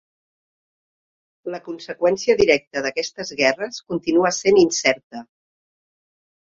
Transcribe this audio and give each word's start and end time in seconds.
La 1.55 1.59
conseqüència 1.67 2.37
directa 2.41 2.85
d'aquestes 2.87 3.35
guerres 3.43 3.81
continua 3.93 4.35
sent 4.43 4.63
incerta. 4.67 5.25